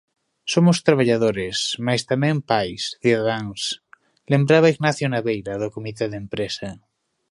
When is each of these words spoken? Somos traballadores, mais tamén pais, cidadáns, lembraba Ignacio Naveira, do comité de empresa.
Somos 0.53 0.77
traballadores, 0.87 1.57
mais 1.87 2.01
tamén 2.11 2.37
pais, 2.51 2.81
cidadáns, 3.01 3.61
lembraba 4.31 4.73
Ignacio 4.75 5.07
Naveira, 5.13 5.53
do 5.61 5.69
comité 5.75 6.05
de 6.09 6.17
empresa. 6.23 6.69